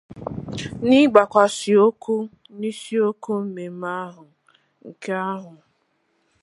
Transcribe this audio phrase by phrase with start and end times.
[0.87, 2.15] N'ịgbakwàsà ụkwụ
[2.59, 4.25] n'isiokwu mmemme ahụ
[4.87, 5.63] nke ahọ a